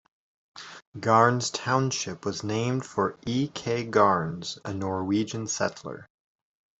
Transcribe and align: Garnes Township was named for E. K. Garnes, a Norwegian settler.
Garnes 0.97 1.51
Township 1.53 2.25
was 2.25 2.43
named 2.43 2.83
for 2.87 3.19
E. 3.27 3.49
K. 3.49 3.85
Garnes, 3.85 4.57
a 4.65 4.73
Norwegian 4.73 5.45
settler. 5.45 6.09